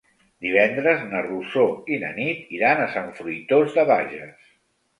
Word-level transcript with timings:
Divendres 0.45 1.03
na 1.11 1.21
Rosó 1.25 1.67
i 1.97 2.01
na 2.05 2.11
Nit 2.17 2.57
iran 2.59 2.83
a 2.85 2.89
Sant 2.97 3.15
Fruitós 3.21 3.79
de 3.79 3.87
Bages. 3.95 4.53